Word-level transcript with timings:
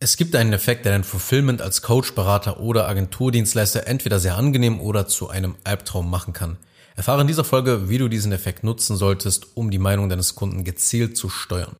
Es 0.00 0.16
gibt 0.16 0.36
einen 0.36 0.52
Effekt, 0.52 0.84
der 0.84 0.92
dein 0.92 1.02
Fulfillment 1.02 1.60
als 1.60 1.82
Coach, 1.82 2.14
Berater 2.14 2.60
oder 2.60 2.86
Agenturdienstleister 2.86 3.88
entweder 3.88 4.20
sehr 4.20 4.36
angenehm 4.36 4.80
oder 4.80 5.08
zu 5.08 5.28
einem 5.28 5.56
Albtraum 5.64 6.08
machen 6.08 6.32
kann. 6.32 6.56
Erfahre 6.94 7.22
in 7.22 7.26
dieser 7.26 7.42
Folge, 7.42 7.88
wie 7.88 7.98
du 7.98 8.06
diesen 8.06 8.30
Effekt 8.30 8.62
nutzen 8.62 8.96
solltest, 8.96 9.56
um 9.56 9.72
die 9.72 9.80
Meinung 9.80 10.08
deines 10.08 10.36
Kunden 10.36 10.62
gezielt 10.62 11.16
zu 11.16 11.28
steuern. 11.28 11.74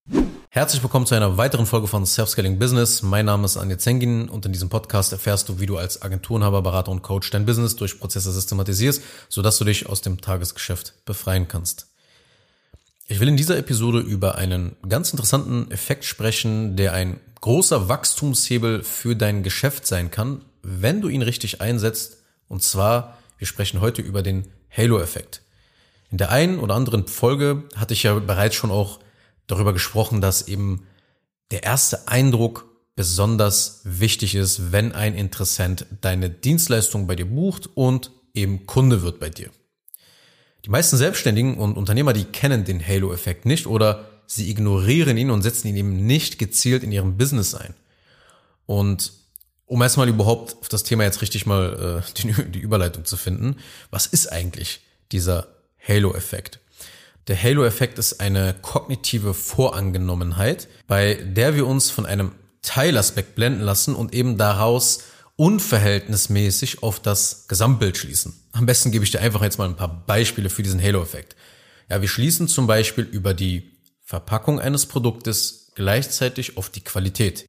Herzlich 0.48 0.82
willkommen 0.82 1.06
zu 1.06 1.14
einer 1.14 1.36
weiteren 1.36 1.66
Folge 1.66 1.86
von 1.86 2.04
Self-Scaling 2.04 2.58
Business. 2.58 3.02
Mein 3.02 3.26
Name 3.26 3.44
ist 3.44 3.56
Anja 3.56 3.78
Zengin 3.78 4.28
und 4.28 4.44
in 4.44 4.52
diesem 4.52 4.68
Podcast 4.68 5.12
erfährst 5.12 5.48
du, 5.48 5.60
wie 5.60 5.66
du 5.66 5.76
als 5.76 6.02
Agenturenhaber, 6.02 6.62
Berater 6.62 6.90
und 6.90 7.02
Coach 7.02 7.30
dein 7.30 7.46
Business 7.46 7.76
durch 7.76 8.00
Prozesse 8.00 8.32
systematisierst, 8.32 9.00
sodass 9.28 9.58
du 9.58 9.64
dich 9.64 9.88
aus 9.88 10.00
dem 10.00 10.20
Tagesgeschäft 10.20 11.04
befreien 11.04 11.46
kannst. 11.46 11.86
Ich 13.10 13.20
will 13.20 13.28
in 13.28 13.38
dieser 13.38 13.56
Episode 13.56 14.00
über 14.00 14.34
einen 14.34 14.76
ganz 14.86 15.12
interessanten 15.12 15.70
Effekt 15.70 16.04
sprechen, 16.04 16.76
der 16.76 16.92
ein 16.92 17.18
großer 17.40 17.88
Wachstumshebel 17.88 18.82
für 18.82 19.16
dein 19.16 19.42
Geschäft 19.42 19.86
sein 19.86 20.10
kann, 20.10 20.44
wenn 20.62 21.00
du 21.00 21.08
ihn 21.08 21.22
richtig 21.22 21.60
einsetzt. 21.60 22.18
Und 22.48 22.62
zwar, 22.62 23.18
wir 23.38 23.46
sprechen 23.46 23.80
heute 23.80 24.02
über 24.02 24.22
den 24.22 24.48
Halo-Effekt. 24.76 25.42
In 26.10 26.18
der 26.18 26.30
einen 26.30 26.58
oder 26.58 26.74
anderen 26.74 27.06
Folge 27.06 27.64
hatte 27.76 27.94
ich 27.94 28.04
ja 28.04 28.14
bereits 28.18 28.54
schon 28.54 28.70
auch 28.70 29.00
darüber 29.46 29.72
gesprochen, 29.72 30.20
dass 30.20 30.48
eben 30.48 30.86
der 31.50 31.62
erste 31.62 32.08
Eindruck 32.08 32.66
besonders 32.96 33.80
wichtig 33.84 34.34
ist, 34.34 34.72
wenn 34.72 34.92
ein 34.92 35.14
Interessent 35.14 35.86
deine 36.00 36.30
Dienstleistung 36.30 37.06
bei 37.06 37.14
dir 37.14 37.26
bucht 37.26 37.68
und 37.74 38.10
eben 38.34 38.66
Kunde 38.66 39.02
wird 39.02 39.20
bei 39.20 39.30
dir. 39.30 39.50
Die 40.64 40.70
meisten 40.70 40.96
Selbstständigen 40.96 41.56
und 41.56 41.76
Unternehmer, 41.76 42.12
die 42.12 42.24
kennen 42.24 42.64
den 42.64 42.84
Halo-Effekt 42.84 43.46
nicht 43.46 43.66
oder 43.66 44.17
sie 44.28 44.50
ignorieren 44.50 45.16
ihn 45.16 45.30
und 45.30 45.42
setzen 45.42 45.68
ihn 45.68 45.76
eben 45.76 46.06
nicht 46.06 46.38
gezielt 46.38 46.84
in 46.84 46.92
ihrem 46.92 47.16
Business 47.16 47.54
ein. 47.54 47.74
Und 48.66 49.12
um 49.66 49.82
erstmal 49.82 50.08
überhaupt 50.08 50.56
auf 50.60 50.68
das 50.68 50.84
Thema 50.84 51.04
jetzt 51.04 51.22
richtig 51.22 51.46
mal 51.46 52.02
äh, 52.06 52.12
die, 52.22 52.32
die 52.50 52.60
Überleitung 52.60 53.04
zu 53.04 53.16
finden, 53.16 53.56
was 53.90 54.06
ist 54.06 54.30
eigentlich 54.30 54.80
dieser 55.10 55.48
Halo-Effekt? 55.86 56.60
Der 57.26 57.42
Halo-Effekt 57.42 57.98
ist 57.98 58.20
eine 58.20 58.54
kognitive 58.60 59.34
Vorangenommenheit, 59.34 60.68
bei 60.86 61.14
der 61.14 61.56
wir 61.56 61.66
uns 61.66 61.90
von 61.90 62.06
einem 62.06 62.32
Teilaspekt 62.62 63.34
blenden 63.34 63.62
lassen 63.62 63.94
und 63.94 64.14
eben 64.14 64.36
daraus 64.36 65.04
unverhältnismäßig 65.36 66.82
auf 66.82 67.00
das 67.00 67.46
Gesamtbild 67.48 67.96
schließen. 67.96 68.34
Am 68.52 68.66
besten 68.66 68.90
gebe 68.90 69.04
ich 69.04 69.10
dir 69.10 69.20
einfach 69.20 69.42
jetzt 69.42 69.58
mal 69.58 69.68
ein 69.68 69.76
paar 69.76 70.04
Beispiele 70.06 70.50
für 70.50 70.62
diesen 70.62 70.82
Halo-Effekt. 70.82 71.36
Ja, 71.88 72.00
wir 72.00 72.08
schließen 72.08 72.48
zum 72.48 72.66
Beispiel 72.66 73.04
über 73.04 73.32
die 73.32 73.77
Verpackung 74.08 74.58
eines 74.58 74.86
Produktes 74.86 75.70
gleichzeitig 75.74 76.56
auf 76.56 76.70
die 76.70 76.80
Qualität. 76.80 77.44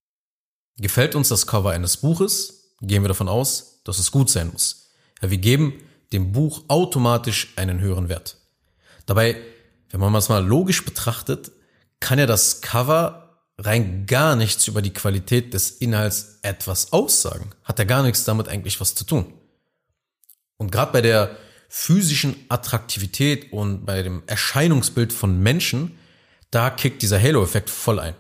Gefällt 0.76 1.16
uns 1.16 1.30
das 1.30 1.48
Cover 1.48 1.72
eines 1.72 1.96
Buches, 1.96 2.76
gehen 2.82 3.02
wir 3.02 3.08
davon 3.08 3.30
aus, 3.30 3.80
dass 3.86 3.98
es 3.98 4.12
gut 4.12 4.30
sein 4.30 4.50
muss. 4.52 4.90
Ja, 5.22 5.32
wir 5.32 5.38
geben 5.38 5.82
dem 6.12 6.34
Buch 6.34 6.66
automatisch 6.68 7.54
einen 7.56 7.80
höheren 7.80 8.10
Wert. 8.10 8.36
Dabei, 9.06 9.38
wenn 9.92 10.02
man 10.02 10.14
es 10.16 10.28
mal 10.28 10.46
logisch 10.46 10.84
betrachtet, 10.84 11.50
kann 12.02 12.20
ja 12.20 12.26
das 12.26 12.60
Cover 12.60 13.40
rein 13.58 14.06
gar 14.06 14.36
nichts 14.36 14.68
über 14.68 14.82
die 14.82 14.94
Qualität 14.94 15.54
des 15.54 15.72
Inhalts 15.72 16.40
etwas 16.42 16.92
aussagen. 16.92 17.52
Hat 17.64 17.80
ja 17.80 17.86
gar 17.86 18.04
nichts 18.04 18.26
damit 18.26 18.50
eigentlich 18.50 18.82
was 18.82 18.96
zu 18.96 19.06
tun. 19.06 19.34
Und 20.58 20.74
gerade 20.74 20.92
bei 20.92 21.02
der 21.02 21.38
physischen 21.70 22.36
Attraktivität 22.50 23.54
und 23.54 23.86
bei 23.86 24.04
dem 24.04 24.24
Erscheinungsbild 24.28 25.14
von 25.14 25.40
Menschen, 25.40 25.98
da 26.52 26.70
kickt 26.70 27.02
dieser 27.02 27.22
Halo-Effekt 27.22 27.70
voll 27.70 28.00
ein. 28.00 28.16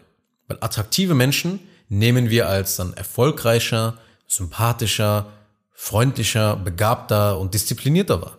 Weil 0.47 0.57
attraktive 0.61 1.15
Menschen 1.15 1.59
nehmen 1.87 2.29
wir 2.29 2.47
als 2.47 2.75
dann 2.75 2.93
erfolgreicher, 2.93 3.97
sympathischer, 4.27 5.27
freundlicher, 5.73 6.55
begabter 6.55 7.39
und 7.39 7.53
disziplinierter 7.53 8.21
wahr. 8.21 8.37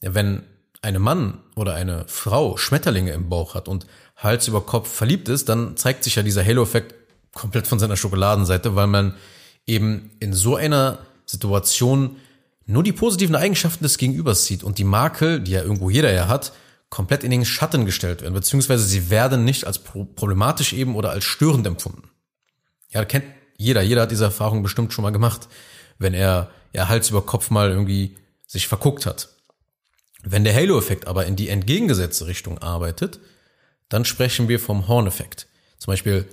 Wenn 0.00 0.42
eine 0.82 0.98
Mann 0.98 1.40
oder 1.54 1.74
eine 1.74 2.04
Frau 2.08 2.56
Schmetterlinge 2.56 3.12
im 3.12 3.28
Bauch 3.28 3.54
hat 3.54 3.68
und 3.68 3.86
Hals 4.16 4.48
über 4.48 4.60
Kopf 4.60 4.92
verliebt 4.92 5.28
ist, 5.28 5.48
dann 5.48 5.76
zeigt 5.76 6.04
sich 6.04 6.16
ja 6.16 6.22
dieser 6.22 6.44
Halo-Effekt 6.44 6.94
komplett 7.32 7.66
von 7.66 7.78
seiner 7.78 7.96
Schokoladenseite, 7.96 8.74
weil 8.74 8.88
man 8.88 9.14
eben 9.66 10.10
in 10.20 10.32
so 10.32 10.56
einer 10.56 10.98
Situation 11.24 12.16
nur 12.66 12.82
die 12.82 12.92
positiven 12.92 13.36
Eigenschaften 13.36 13.84
des 13.84 13.98
Gegenübers 13.98 14.44
sieht 14.44 14.62
und 14.64 14.78
die 14.78 14.84
Makel, 14.84 15.40
die 15.40 15.52
ja 15.52 15.62
irgendwo 15.62 15.90
jeder 15.90 16.12
ja 16.12 16.28
hat, 16.28 16.52
komplett 16.92 17.24
in 17.24 17.30
den 17.30 17.46
Schatten 17.46 17.86
gestellt 17.86 18.20
werden, 18.20 18.34
beziehungsweise 18.34 18.84
sie 18.84 19.08
werden 19.08 19.46
nicht 19.46 19.64
als 19.66 19.78
problematisch 19.78 20.74
eben 20.74 20.94
oder 20.94 21.10
als 21.10 21.24
störend 21.24 21.66
empfunden. 21.66 22.10
Ja, 22.90 23.06
kennt 23.06 23.24
jeder, 23.56 23.80
jeder 23.80 24.02
hat 24.02 24.10
diese 24.10 24.24
Erfahrung 24.24 24.62
bestimmt 24.62 24.92
schon 24.92 25.02
mal 25.02 25.10
gemacht, 25.10 25.48
wenn 25.98 26.12
er 26.12 26.50
ja 26.74 26.88
Hals 26.88 27.08
über 27.08 27.22
Kopf 27.24 27.48
mal 27.48 27.70
irgendwie 27.70 28.18
sich 28.46 28.68
verguckt 28.68 29.06
hat. 29.06 29.30
Wenn 30.22 30.44
der 30.44 30.54
Halo-Effekt 30.54 31.06
aber 31.06 31.24
in 31.24 31.34
die 31.34 31.48
entgegengesetzte 31.48 32.26
Richtung 32.26 32.58
arbeitet, 32.58 33.20
dann 33.88 34.04
sprechen 34.04 34.48
wir 34.48 34.60
vom 34.60 34.86
Horn-Effekt. 34.86 35.46
Zum 35.78 35.92
Beispiel 35.92 36.28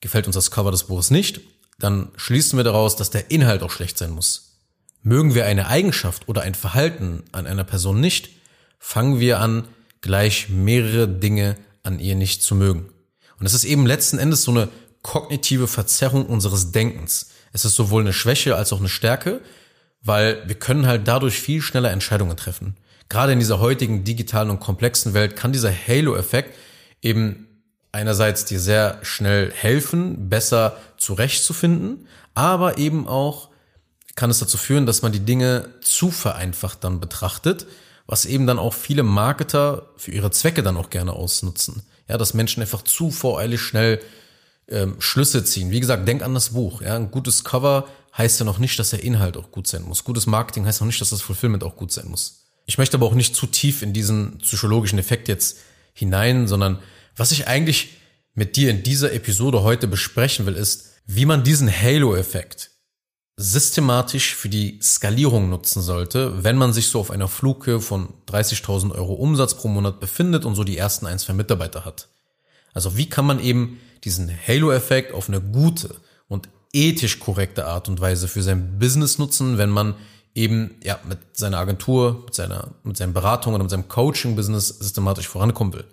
gefällt 0.00 0.26
uns 0.26 0.34
das 0.34 0.50
Cover 0.50 0.72
des 0.72 0.88
Buches 0.88 1.12
nicht, 1.12 1.40
dann 1.78 2.10
schließen 2.16 2.56
wir 2.56 2.64
daraus, 2.64 2.96
dass 2.96 3.10
der 3.10 3.30
Inhalt 3.30 3.62
auch 3.62 3.70
schlecht 3.70 3.96
sein 3.96 4.10
muss. 4.10 4.58
Mögen 5.02 5.36
wir 5.36 5.46
eine 5.46 5.68
Eigenschaft 5.68 6.28
oder 6.28 6.42
ein 6.42 6.56
Verhalten 6.56 7.22
an 7.30 7.46
einer 7.46 7.62
Person 7.62 8.00
nicht, 8.00 8.30
fangen 8.80 9.20
wir 9.20 9.38
an, 9.38 9.68
gleich 10.00 10.48
mehrere 10.48 11.08
Dinge 11.08 11.56
an 11.82 11.98
ihr 11.98 12.14
nicht 12.14 12.42
zu 12.42 12.54
mögen. 12.54 12.88
Und 13.38 13.46
es 13.46 13.54
ist 13.54 13.64
eben 13.64 13.86
letzten 13.86 14.18
Endes 14.18 14.42
so 14.42 14.50
eine 14.50 14.68
kognitive 15.02 15.66
Verzerrung 15.66 16.26
unseres 16.26 16.72
Denkens. 16.72 17.30
Es 17.52 17.64
ist 17.64 17.74
sowohl 17.74 18.02
eine 18.02 18.12
Schwäche 18.12 18.56
als 18.56 18.72
auch 18.72 18.80
eine 18.80 18.88
Stärke, 18.88 19.40
weil 20.02 20.46
wir 20.46 20.54
können 20.56 20.86
halt 20.86 21.08
dadurch 21.08 21.40
viel 21.40 21.62
schneller 21.62 21.90
Entscheidungen 21.90 22.36
treffen 22.36 22.76
gerade 23.10 23.32
in 23.32 23.38
dieser 23.40 23.60
heutigen 23.60 24.04
digitalen 24.04 24.48
und 24.48 24.60
komplexen 24.60 25.12
Welt 25.12 25.36
kann 25.36 25.52
dieser 25.52 25.72
Halo-Effekt 25.72 26.56
eben 27.02 27.46
einerseits 27.92 28.46
dir 28.46 28.60
sehr 28.60 29.00
schnell 29.02 29.52
helfen, 29.52 30.30
besser 30.30 30.78
zurechtzufinden, 30.96 32.06
aber 32.34 32.78
eben 32.78 33.06
auch 33.06 33.50
kann 34.14 34.30
es 34.30 34.38
dazu 34.38 34.56
führen, 34.56 34.86
dass 34.86 35.02
man 35.02 35.12
die 35.12 35.20
Dinge 35.20 35.68
zu 35.82 36.10
vereinfacht 36.10 36.84
dann 36.84 37.00
betrachtet, 37.00 37.66
was 38.10 38.26
eben 38.26 38.44
dann 38.44 38.58
auch 38.58 38.74
viele 38.74 39.04
Marketer 39.04 39.88
für 39.96 40.10
ihre 40.10 40.32
Zwecke 40.32 40.64
dann 40.64 40.76
auch 40.76 40.90
gerne 40.90 41.12
ausnutzen. 41.12 41.84
Ja, 42.08 42.18
dass 42.18 42.34
Menschen 42.34 42.60
einfach 42.60 42.82
zu 42.82 43.12
voreilig 43.12 43.60
schnell 43.60 44.00
ähm, 44.66 44.96
Schlüsse 44.98 45.44
ziehen. 45.44 45.70
Wie 45.70 45.78
gesagt, 45.78 46.08
denk 46.08 46.24
an 46.24 46.34
das 46.34 46.50
Buch. 46.50 46.82
Ja, 46.82 46.96
ein 46.96 47.12
gutes 47.12 47.44
Cover 47.44 47.86
heißt 48.18 48.40
ja 48.40 48.44
noch 48.44 48.58
nicht, 48.58 48.76
dass 48.80 48.90
der 48.90 49.04
Inhalt 49.04 49.36
auch 49.36 49.52
gut 49.52 49.68
sein 49.68 49.82
muss. 49.82 50.02
Gutes 50.02 50.26
Marketing 50.26 50.66
heißt 50.66 50.80
noch 50.80 50.88
nicht, 50.88 51.00
dass 51.00 51.10
das 51.10 51.22
Fulfillment 51.22 51.62
auch 51.62 51.76
gut 51.76 51.92
sein 51.92 52.08
muss. 52.08 52.48
Ich 52.66 52.78
möchte 52.78 52.96
aber 52.96 53.06
auch 53.06 53.14
nicht 53.14 53.36
zu 53.36 53.46
tief 53.46 53.80
in 53.80 53.92
diesen 53.92 54.38
psychologischen 54.38 54.98
Effekt 54.98 55.28
jetzt 55.28 55.58
hinein, 55.92 56.48
sondern 56.48 56.80
was 57.14 57.30
ich 57.30 57.46
eigentlich 57.46 57.90
mit 58.34 58.56
dir 58.56 58.70
in 58.70 58.82
dieser 58.82 59.12
Episode 59.12 59.62
heute 59.62 59.86
besprechen 59.86 60.46
will, 60.46 60.56
ist, 60.56 60.94
wie 61.06 61.26
man 61.26 61.44
diesen 61.44 61.70
Halo-Effekt 61.70 62.72
systematisch 63.40 64.34
für 64.34 64.50
die 64.50 64.78
Skalierung 64.82 65.48
nutzen 65.48 65.80
sollte, 65.80 66.44
wenn 66.44 66.58
man 66.58 66.74
sich 66.74 66.88
so 66.88 67.00
auf 67.00 67.10
einer 67.10 67.26
Flughöhe 67.26 67.80
von 67.80 68.12
30.000 68.28 68.92
Euro 68.92 69.14
Umsatz 69.14 69.54
pro 69.54 69.68
Monat 69.68 69.98
befindet 69.98 70.44
und 70.44 70.54
so 70.56 70.62
die 70.62 70.76
ersten 70.76 71.06
ein, 71.06 71.18
zwei 71.18 71.32
Mitarbeiter 71.32 71.86
hat. 71.86 72.08
Also 72.74 72.98
wie 72.98 73.08
kann 73.08 73.24
man 73.24 73.40
eben 73.40 73.80
diesen 74.04 74.30
Halo-Effekt 74.30 75.14
auf 75.14 75.28
eine 75.28 75.40
gute 75.40 75.94
und 76.28 76.50
ethisch 76.74 77.18
korrekte 77.18 77.66
Art 77.66 77.88
und 77.88 77.98
Weise 77.98 78.28
für 78.28 78.42
sein 78.42 78.78
Business 78.78 79.18
nutzen, 79.18 79.56
wenn 79.56 79.70
man 79.70 79.94
eben 80.34 80.76
ja 80.84 81.00
mit 81.08 81.18
seiner 81.32 81.58
Agentur, 81.58 82.24
mit 82.26 82.34
seiner 82.34 82.68
mit 82.84 82.98
seinen 82.98 83.14
Beratungen 83.14 83.54
oder 83.54 83.64
mit 83.64 83.70
seinem 83.70 83.88
Coaching-Business 83.88 84.68
systematisch 84.68 85.28
vorankommen 85.28 85.72
will. 85.72 85.84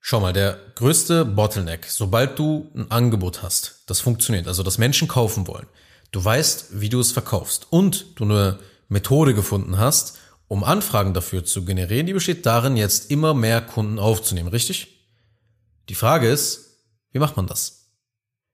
Schau 0.00 0.20
mal, 0.20 0.34
der 0.34 0.58
größte 0.74 1.24
Bottleneck, 1.24 1.86
sobald 1.88 2.38
du 2.38 2.70
ein 2.76 2.90
Angebot 2.90 3.42
hast, 3.42 3.82
das 3.86 4.00
funktioniert, 4.00 4.46
also 4.46 4.62
das 4.62 4.76
Menschen 4.76 5.08
kaufen 5.08 5.46
wollen, 5.46 5.66
du 6.14 6.24
weißt, 6.24 6.80
wie 6.80 6.88
du 6.88 7.00
es 7.00 7.12
verkaufst 7.12 7.66
und 7.70 8.18
du 8.18 8.24
eine 8.24 8.58
Methode 8.88 9.34
gefunden 9.34 9.78
hast, 9.78 10.18
um 10.46 10.62
Anfragen 10.62 11.12
dafür 11.12 11.44
zu 11.44 11.64
generieren, 11.64 12.06
die 12.06 12.12
besteht 12.12 12.46
darin, 12.46 12.76
jetzt 12.76 13.10
immer 13.10 13.34
mehr 13.34 13.60
Kunden 13.60 13.98
aufzunehmen, 13.98 14.48
richtig? 14.48 15.00
Die 15.88 15.94
Frage 15.94 16.28
ist, 16.28 16.78
wie 17.10 17.18
macht 17.18 17.36
man 17.36 17.46
das? 17.46 17.90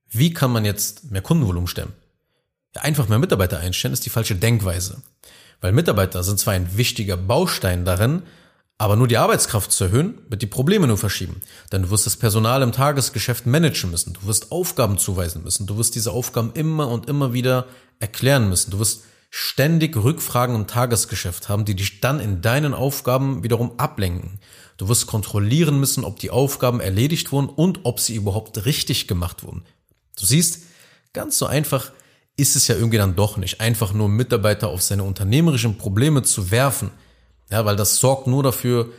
Wie 0.07 0.33
kann 0.33 0.51
man 0.51 0.65
jetzt 0.65 1.11
mehr 1.11 1.21
Kundenvolumen 1.21 1.67
stemmen? 1.67 1.93
Ja, 2.75 2.81
einfach 2.81 3.07
mehr 3.07 3.19
Mitarbeiter 3.19 3.59
einstellen 3.59 3.93
ist 3.93 4.05
die 4.05 4.09
falsche 4.09 4.35
Denkweise. 4.35 5.01
Weil 5.59 5.71
Mitarbeiter 5.71 6.23
sind 6.23 6.39
zwar 6.39 6.53
ein 6.53 6.77
wichtiger 6.77 7.17
Baustein 7.17 7.85
darin, 7.85 8.23
aber 8.81 8.95
nur 8.95 9.07
die 9.07 9.17
Arbeitskraft 9.17 9.71
zu 9.71 9.85
erhöhen, 9.85 10.17
wird 10.29 10.41
die 10.41 10.47
Probleme 10.47 10.87
nur 10.87 10.97
verschieben. 10.97 11.41
Denn 11.71 11.83
du 11.83 11.89
wirst 11.89 12.05
das 12.05 12.17
Personal 12.17 12.61
im 12.61 12.71
Tagesgeschäft 12.71 13.45
managen 13.45 13.91
müssen. 13.91 14.13
Du 14.13 14.25
wirst 14.25 14.51
Aufgaben 14.51 14.97
zuweisen 14.97 15.43
müssen. 15.43 15.67
Du 15.67 15.77
wirst 15.77 15.95
diese 15.95 16.11
Aufgaben 16.11 16.51
immer 16.53 16.87
und 16.87 17.07
immer 17.07 17.31
wieder 17.33 17.67
erklären 17.99 18.49
müssen. 18.49 18.71
Du 18.71 18.79
wirst 18.79 19.03
ständig 19.29 19.95
Rückfragen 19.95 20.55
im 20.55 20.67
Tagesgeschäft 20.67 21.47
haben, 21.47 21.63
die 21.63 21.75
dich 21.75 22.01
dann 22.01 22.19
in 22.19 22.41
deinen 22.41 22.73
Aufgaben 22.73 23.43
wiederum 23.43 23.73
ablenken. 23.77 24.39
Du 24.77 24.89
wirst 24.89 25.07
kontrollieren 25.07 25.79
müssen, 25.79 26.03
ob 26.03 26.19
die 26.19 26.31
Aufgaben 26.31 26.79
erledigt 26.79 27.31
wurden 27.31 27.49
und 27.49 27.81
ob 27.83 27.99
sie 27.99 28.15
überhaupt 28.15 28.65
richtig 28.65 29.07
gemacht 29.07 29.43
wurden. 29.43 29.63
Du 30.19 30.25
siehst, 30.25 30.63
Ganz 31.13 31.37
so 31.37 31.45
einfach 31.45 31.91
ist 32.37 32.55
es 32.55 32.67
ja 32.67 32.75
irgendwie 32.75 32.97
dann 32.97 33.15
doch 33.15 33.35
nicht, 33.35 33.59
einfach 33.59 33.93
nur 33.93 34.07
Mitarbeiter 34.07 34.69
auf 34.69 34.81
seine 34.81 35.03
unternehmerischen 35.03 35.77
Probleme 35.77 36.23
zu 36.23 36.51
werfen. 36.51 36.89
Ja, 37.51 37.65
weil 37.65 37.75
das 37.75 37.97
sorgt 37.97 38.27
nur 38.27 38.43
dafür, 38.43 38.91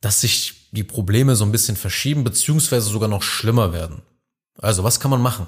dass 0.00 0.20
sich 0.20 0.68
die 0.72 0.84
Probleme 0.84 1.34
so 1.34 1.44
ein 1.44 1.52
bisschen 1.52 1.76
verschieben, 1.76 2.24
beziehungsweise 2.24 2.88
sogar 2.90 3.08
noch 3.08 3.22
schlimmer 3.22 3.72
werden. 3.72 4.02
Also, 4.58 4.84
was 4.84 5.00
kann 5.00 5.10
man 5.10 5.22
machen? 5.22 5.46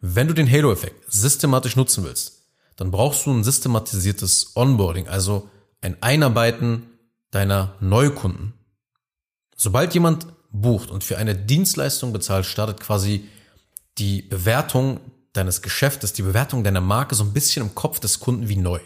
Wenn 0.00 0.28
du 0.28 0.34
den 0.34 0.50
Halo-Effekt 0.50 1.10
systematisch 1.10 1.76
nutzen 1.76 2.04
willst, 2.04 2.42
dann 2.76 2.90
brauchst 2.90 3.24
du 3.24 3.32
ein 3.32 3.44
systematisiertes 3.44 4.52
Onboarding, 4.56 5.08
also 5.08 5.48
ein 5.80 5.96
Einarbeiten 6.02 6.82
deiner 7.30 7.74
Neukunden. 7.80 8.52
Sobald 9.56 9.94
jemand 9.94 10.26
bucht 10.50 10.90
und 10.90 11.04
für 11.04 11.18
eine 11.18 11.34
Dienstleistung 11.34 12.12
bezahlt, 12.12 12.46
startet 12.46 12.80
quasi 12.80 13.28
die 13.98 14.22
Bewertung 14.22 15.00
deines 15.32 15.62
Geschäftes, 15.62 16.12
die 16.12 16.22
Bewertung 16.22 16.64
deiner 16.64 16.80
Marke 16.80 17.14
so 17.14 17.24
ein 17.24 17.32
bisschen 17.32 17.64
im 17.64 17.74
Kopf 17.74 18.00
des 18.00 18.20
Kunden 18.20 18.48
wie 18.48 18.56
neu. 18.56 18.80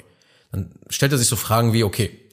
Dann 0.53 0.73
stellt 0.89 1.13
er 1.13 1.19
sich 1.19 1.29
so 1.29 1.37
Fragen 1.37 1.73
wie, 1.73 1.85
okay, 1.85 2.28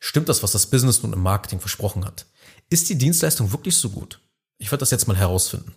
stimmt 0.00 0.28
das, 0.28 0.42
was 0.42 0.52
das 0.52 0.66
Business 0.66 1.02
nun 1.02 1.12
im 1.12 1.22
Marketing 1.22 1.60
versprochen 1.60 2.04
hat? 2.04 2.26
Ist 2.70 2.88
die 2.88 2.98
Dienstleistung 2.98 3.52
wirklich 3.52 3.76
so 3.76 3.90
gut? 3.90 4.20
Ich 4.58 4.70
werde 4.70 4.80
das 4.80 4.90
jetzt 4.90 5.08
mal 5.08 5.16
herausfinden. 5.16 5.72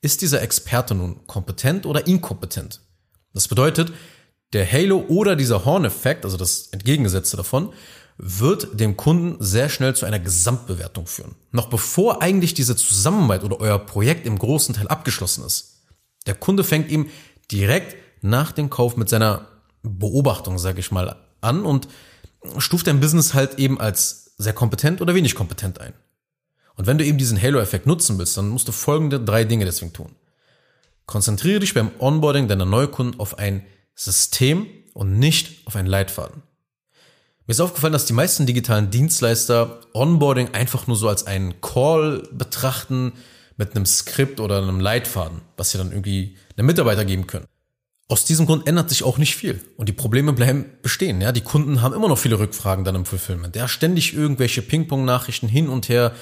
Ist 0.00 0.20
dieser 0.20 0.42
Experte 0.42 0.94
nun 0.94 1.26
kompetent 1.26 1.86
oder 1.86 2.06
inkompetent? 2.06 2.80
Das 3.32 3.48
bedeutet, 3.48 3.92
der 4.52 4.70
Halo 4.70 5.04
oder 5.08 5.36
dieser 5.36 5.64
Horn-Effekt, 5.64 6.24
also 6.24 6.36
das 6.36 6.68
Entgegengesetzte 6.68 7.36
davon, 7.36 7.72
wird 8.16 8.78
dem 8.78 8.96
Kunden 8.96 9.36
sehr 9.42 9.68
schnell 9.68 9.96
zu 9.96 10.06
einer 10.06 10.20
Gesamtbewertung 10.20 11.06
führen. 11.06 11.34
Noch 11.50 11.68
bevor 11.68 12.22
eigentlich 12.22 12.54
diese 12.54 12.76
Zusammenarbeit 12.76 13.42
oder 13.42 13.60
euer 13.60 13.78
Projekt 13.78 14.26
im 14.26 14.38
großen 14.38 14.74
Teil 14.74 14.88
abgeschlossen 14.88 15.44
ist. 15.44 15.82
Der 16.26 16.34
Kunde 16.34 16.62
fängt 16.62 16.90
ihm 16.90 17.10
direkt 17.50 17.96
nach 18.22 18.52
dem 18.52 18.70
Kauf 18.70 18.96
mit 18.96 19.08
seiner 19.08 19.48
Beobachtung, 19.82 20.58
sage 20.58 20.80
ich 20.80 20.92
mal, 20.92 21.16
an 21.40 21.64
und 21.64 21.88
stuft 22.58 22.86
dein 22.86 23.00
Business 23.00 23.34
halt 23.34 23.58
eben 23.58 23.80
als 23.80 24.34
sehr 24.36 24.52
kompetent 24.52 25.00
oder 25.00 25.14
wenig 25.14 25.34
kompetent 25.34 25.80
ein. 25.80 25.94
Und 26.76 26.86
wenn 26.86 26.98
du 26.98 27.04
eben 27.04 27.18
diesen 27.18 27.40
Halo-Effekt 27.40 27.86
nutzen 27.86 28.18
willst, 28.18 28.36
dann 28.36 28.48
musst 28.48 28.66
du 28.68 28.72
folgende 28.72 29.20
drei 29.20 29.44
Dinge 29.44 29.64
deswegen 29.64 29.92
tun. 29.92 30.14
Konzentriere 31.06 31.60
dich 31.60 31.74
beim 31.74 31.90
Onboarding 31.98 32.48
deiner 32.48 32.64
Neukunden 32.64 33.20
auf 33.20 33.38
ein 33.38 33.64
System 33.94 34.66
und 34.92 35.18
nicht 35.18 35.66
auf 35.66 35.76
einen 35.76 35.86
Leitfaden. 35.88 36.42
Mir 37.46 37.52
ist 37.52 37.60
aufgefallen, 37.60 37.92
dass 37.92 38.06
die 38.06 38.14
meisten 38.14 38.46
digitalen 38.46 38.90
Dienstleister 38.90 39.80
Onboarding 39.92 40.54
einfach 40.54 40.86
nur 40.86 40.96
so 40.96 41.08
als 41.08 41.26
einen 41.26 41.60
Call 41.60 42.26
betrachten 42.32 43.12
mit 43.56 43.76
einem 43.76 43.86
Skript 43.86 44.40
oder 44.40 44.62
einem 44.62 44.80
Leitfaden, 44.80 45.42
was 45.56 45.70
sie 45.70 45.78
dann 45.78 45.92
irgendwie 45.92 46.36
einem 46.56 46.66
Mitarbeiter 46.66 47.04
geben 47.04 47.26
können. 47.26 47.46
Aus 48.06 48.26
diesem 48.26 48.44
Grund 48.46 48.66
ändert 48.66 48.90
sich 48.90 49.02
auch 49.02 49.16
nicht 49.16 49.34
viel 49.34 49.62
und 49.78 49.88
die 49.88 49.94
Probleme 49.94 50.34
bleiben 50.34 50.66
bestehen. 50.82 51.22
Ja, 51.22 51.32
die 51.32 51.40
Kunden 51.40 51.80
haben 51.80 51.94
immer 51.94 52.08
noch 52.08 52.18
viele 52.18 52.38
Rückfragen 52.38 52.84
dann 52.84 52.94
im 52.94 53.06
Fulfillment. 53.06 53.56
Ja, 53.56 53.66
ständig 53.66 54.14
irgendwelche 54.14 54.60
Ping-Pong-Nachrichten 54.60 55.48
hin 55.48 55.68
und 55.68 55.88
her. 55.88 56.12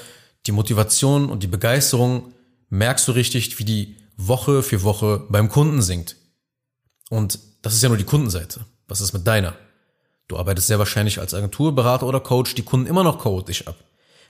Die 0.45 0.53
Motivation 0.53 1.29
und 1.29 1.43
die 1.43 1.47
Begeisterung 1.47 2.33
merkst 2.69 3.07
du 3.07 3.11
richtig, 3.11 3.59
wie 3.59 3.65
die 3.65 3.97
Woche 4.15 4.63
für 4.63 4.83
Woche 4.83 5.25
beim 5.29 5.49
Kunden 5.49 5.81
sinkt. 5.81 6.15
Und 7.09 7.39
das 7.61 7.73
ist 7.73 7.83
ja 7.83 7.89
nur 7.89 7.97
die 7.97 8.05
Kundenseite. 8.05 8.61
Was 8.87 9.01
ist 9.01 9.13
mit 9.13 9.27
deiner? 9.27 9.53
Du 10.27 10.37
arbeitest 10.37 10.67
sehr 10.67 10.79
wahrscheinlich 10.79 11.19
als 11.19 11.33
Agenturberater 11.33 12.07
oder 12.07 12.21
Coach 12.21 12.55
die 12.55 12.63
Kunden 12.63 12.87
immer 12.87 13.03
noch 13.03 13.21
chaotisch 13.21 13.67
ab. 13.67 13.75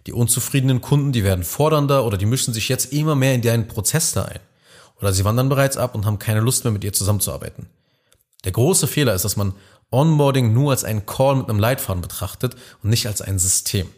Die 0.08 0.14
unzufriedenen 0.14 0.82
Kunden, 0.82 1.12
die 1.12 1.24
werden 1.24 1.44
fordernder 1.44 2.04
oder 2.06 2.18
die 2.18 2.26
mischen 2.26 2.54
sich 2.54 2.68
jetzt 2.68 2.92
immer 2.92 3.16
mehr 3.16 3.36
in 3.36 3.42
deinen 3.42 3.68
Prozess 3.68 4.12
da 4.12 4.24
ein. 4.26 4.40
Oder 5.04 5.12
sie 5.12 5.26
wandern 5.26 5.50
bereits 5.50 5.76
ab 5.76 5.96
und 5.96 6.06
haben 6.06 6.18
keine 6.18 6.40
Lust 6.40 6.64
mehr 6.64 6.72
mit 6.72 6.82
dir 6.82 6.94
zusammenzuarbeiten. 6.94 7.68
Der 8.46 8.54
große 8.54 8.88
Fehler 8.88 9.14
ist, 9.14 9.26
dass 9.26 9.36
man 9.36 9.52
Onboarding 9.92 10.54
nur 10.54 10.72
als 10.72 10.86
einen 10.86 11.06
Call 11.06 11.36
mit 11.36 11.50
einem 11.50 11.60
Leitfaden 11.60 12.02
betrachtet 12.02 12.56
und 12.82 12.90
nicht 12.90 13.06
als 13.06 13.22
ein 13.22 13.38
System. 13.38 13.90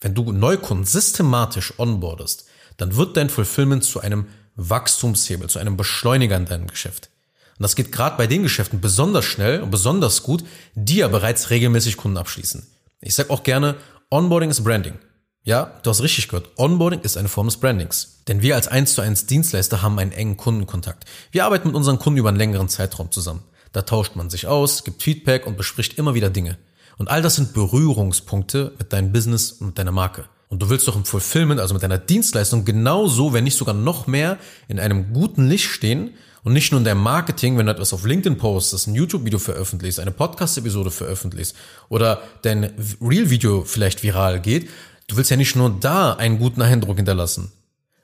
Wenn 0.00 0.16
du 0.16 0.32
Neukunden 0.32 0.84
systematisch 0.84 1.78
onboardest, 1.78 2.46
dann 2.76 2.96
wird 2.96 3.16
dein 3.16 3.30
Fulfillment 3.30 3.84
zu 3.84 4.00
einem 4.00 4.26
Wachstumshebel, 4.56 5.48
zu 5.48 5.60
einem 5.60 5.76
Beschleuniger 5.76 6.36
in 6.36 6.46
deinem 6.46 6.66
Geschäft. 6.66 7.08
Und 7.56 7.62
das 7.62 7.76
geht 7.76 7.92
gerade 7.92 8.16
bei 8.16 8.26
den 8.26 8.42
Geschäften 8.42 8.80
besonders 8.80 9.26
schnell 9.26 9.60
und 9.60 9.70
besonders 9.70 10.24
gut, 10.24 10.42
die 10.74 10.96
ja 10.96 11.08
bereits 11.08 11.50
regelmäßig 11.50 11.98
Kunden 11.98 12.16
abschließen. 12.16 12.66
Ich 13.00 13.14
sage 13.14 13.30
auch 13.30 13.44
gerne, 13.44 13.76
Onboarding 14.10 14.50
ist 14.50 14.64
Branding. 14.64 14.98
Ja, 15.46 15.78
du 15.84 15.90
hast 15.90 16.02
richtig 16.02 16.26
gehört. 16.26 16.50
Onboarding 16.56 17.02
ist 17.02 17.16
eine 17.16 17.28
Form 17.28 17.46
des 17.46 17.58
Brandings. 17.58 18.18
Denn 18.26 18.42
wir 18.42 18.56
als 18.56 18.66
1 18.66 18.96
zu 18.96 19.00
1 19.00 19.26
Dienstleister 19.26 19.80
haben 19.80 19.96
einen 20.00 20.10
engen 20.10 20.36
Kundenkontakt. 20.36 21.04
Wir 21.30 21.44
arbeiten 21.44 21.68
mit 21.68 21.76
unseren 21.76 22.00
Kunden 22.00 22.18
über 22.18 22.30
einen 22.30 22.36
längeren 22.36 22.68
Zeitraum 22.68 23.12
zusammen. 23.12 23.44
Da 23.70 23.82
tauscht 23.82 24.16
man 24.16 24.28
sich 24.28 24.48
aus, 24.48 24.82
gibt 24.82 25.04
Feedback 25.04 25.46
und 25.46 25.56
bespricht 25.56 25.98
immer 25.98 26.14
wieder 26.14 26.30
Dinge. 26.30 26.58
Und 26.98 27.08
all 27.08 27.22
das 27.22 27.36
sind 27.36 27.54
Berührungspunkte 27.54 28.72
mit 28.76 28.92
deinem 28.92 29.12
Business 29.12 29.52
und 29.52 29.68
mit 29.68 29.78
deiner 29.78 29.92
Marke. 29.92 30.24
Und 30.48 30.62
du 30.62 30.68
willst 30.68 30.88
doch 30.88 30.96
im 30.96 31.04
Fulfillment, 31.04 31.60
also 31.60 31.74
mit 31.74 31.82
deiner 31.84 31.98
Dienstleistung, 31.98 32.64
genauso, 32.64 33.32
wenn 33.32 33.44
nicht 33.44 33.56
sogar 33.56 33.74
noch 33.74 34.08
mehr, 34.08 34.38
in 34.66 34.80
einem 34.80 35.12
guten 35.12 35.46
Licht 35.46 35.66
stehen 35.66 36.10
und 36.42 36.54
nicht 36.54 36.72
nur 36.72 36.80
in 36.80 36.84
deinem 36.84 37.02
Marketing, 37.02 37.56
wenn 37.56 37.66
du 37.66 37.72
etwas 37.72 37.92
auf 37.92 38.04
LinkedIn 38.04 38.36
postest, 38.36 38.88
ein 38.88 38.96
YouTube-Video 38.96 39.38
veröffentlichst, 39.38 40.00
eine 40.00 40.10
Podcast-Episode 40.10 40.90
veröffentlichst 40.90 41.54
oder 41.88 42.22
dein 42.42 42.72
Real-Video 43.00 43.62
vielleicht 43.64 44.02
viral 44.02 44.40
geht. 44.40 44.68
Du 45.06 45.16
willst 45.16 45.30
ja 45.30 45.36
nicht 45.36 45.56
nur 45.56 45.70
da 45.70 46.14
einen 46.14 46.38
guten 46.38 46.62
Eindruck 46.62 46.96
hinterlassen. 46.96 47.52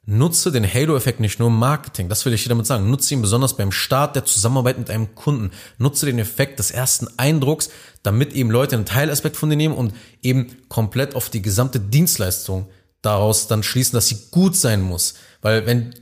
Nutze 0.04 0.50
den 0.50 0.66
Halo-Effekt 0.66 1.20
nicht 1.20 1.38
nur 1.38 1.46
im 1.46 1.58
Marketing, 1.58 2.08
das 2.08 2.25
will 2.25 2.32
ich 2.32 2.43
dir 2.43 2.49
damit 2.49 2.66
sagen. 2.66 2.90
Nutze 2.90 3.14
ihn 3.14 3.22
besonders 3.22 3.56
beim 3.56 3.70
Start 3.70 4.16
der 4.16 4.25
Zusammenarbeit 4.25 4.78
mit 4.78 4.90
einem 4.90 5.14
Kunden. 5.14 5.52
Nutze 5.78 6.06
den 6.06 6.19
Effekt 6.19 6.58
des 6.58 6.72
ersten 6.72 7.06
Eindrucks, 7.19 7.70
damit 8.02 8.32
eben 8.32 8.50
Leute 8.50 8.75
einen 8.75 8.84
Teilaspekt 8.84 9.37
von 9.37 9.49
dir 9.49 9.56
nehmen 9.56 9.76
und 9.76 9.94
eben 10.22 10.56
komplett 10.69 11.14
auf 11.14 11.31
die 11.31 11.43
gesamte 11.43 11.78
Dienstleistung 11.78 12.69
daraus 13.00 13.46
dann 13.46 13.62
schließen, 13.62 13.94
dass 13.94 14.08
sie 14.08 14.19
gut 14.32 14.56
sein 14.56 14.82
muss. 14.82 15.14
Weil 15.40 15.66
wenn 15.66 15.94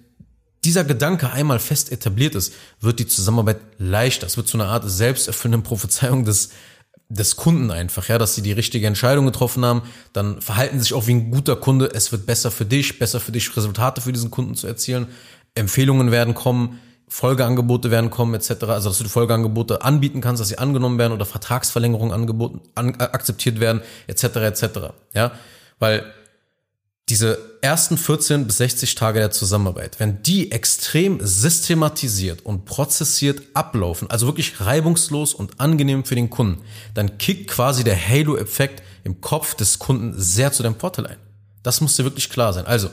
dieser 0.64 0.84
Gedanke 0.84 1.30
einmal 1.30 1.58
fest 1.58 1.92
etabliert 1.92 2.34
ist, 2.34 2.54
wird 2.80 2.98
die 2.98 3.06
Zusammenarbeit 3.06 3.60
leichter. 3.78 4.26
Es 4.26 4.36
wird 4.38 4.48
zu 4.48 4.56
einer 4.58 4.68
Art 4.68 4.84
selbsterfüllenden 4.88 5.62
Prophezeiung 5.62 6.24
des, 6.24 6.50
des 7.10 7.34
Kunden 7.34 7.72
einfach, 7.72 8.08
ja, 8.08 8.18
dass 8.18 8.36
sie 8.36 8.42
die 8.42 8.52
richtige 8.52 8.86
Entscheidung 8.86 9.26
getroffen 9.26 9.64
haben, 9.64 9.82
dann 10.12 10.40
verhalten 10.40 10.78
sie 10.78 10.84
sich 10.84 10.94
auch 10.94 11.08
wie 11.08 11.14
ein 11.14 11.30
guter 11.32 11.56
Kunde. 11.56 11.90
Es 11.92 12.12
wird 12.12 12.24
besser 12.24 12.52
für 12.52 12.64
dich, 12.64 13.00
besser 13.00 13.18
für 13.18 13.32
dich, 13.32 13.54
Resultate 13.56 14.00
für 14.00 14.12
diesen 14.12 14.30
Kunden 14.30 14.54
zu 14.54 14.68
erzielen. 14.68 15.08
Empfehlungen 15.56 16.12
werden 16.12 16.34
kommen, 16.34 16.78
Folgeangebote 17.08 17.90
werden 17.90 18.10
kommen, 18.10 18.34
etc. 18.34 18.50
Also, 18.68 18.90
dass 18.90 18.98
du 18.98 19.04
die 19.04 19.10
Folgeangebote 19.10 19.82
anbieten 19.82 20.20
kannst, 20.20 20.40
dass 20.40 20.48
sie 20.48 20.58
angenommen 20.58 20.98
werden 20.98 21.12
oder 21.12 21.26
Vertragsverlängerungen 21.26 22.14
angeboten, 22.14 22.60
an, 22.76 22.94
akzeptiert 22.94 23.58
werden, 23.58 23.82
etc. 24.06 24.24
etc. 24.36 24.64
Ja, 25.12 25.32
weil 25.80 26.04
diese 27.10 27.58
ersten 27.60 27.98
14 27.98 28.46
bis 28.46 28.58
60 28.58 28.94
Tage 28.94 29.18
der 29.18 29.32
Zusammenarbeit, 29.32 29.98
wenn 29.98 30.22
die 30.22 30.52
extrem 30.52 31.18
systematisiert 31.20 32.46
und 32.46 32.64
prozessiert 32.64 33.42
ablaufen, 33.52 34.08
also 34.08 34.26
wirklich 34.26 34.60
reibungslos 34.60 35.34
und 35.34 35.60
angenehm 35.60 36.04
für 36.04 36.14
den 36.14 36.30
Kunden, 36.30 36.62
dann 36.94 37.18
kickt 37.18 37.50
quasi 37.50 37.82
der 37.82 37.96
Halo-Effekt 37.96 38.84
im 39.02 39.20
Kopf 39.20 39.54
des 39.54 39.80
Kunden 39.80 40.14
sehr 40.16 40.52
zu 40.52 40.62
deinem 40.62 40.78
Vorteil 40.78 41.08
ein. 41.08 41.16
Das 41.64 41.80
muss 41.80 41.96
dir 41.96 42.04
wirklich 42.04 42.30
klar 42.30 42.52
sein. 42.52 42.66
Also 42.66 42.90